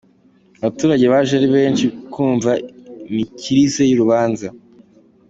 [0.61, 2.51] Abaturage baje ari benshi kumva
[3.09, 4.47] imikirize y’urubanza.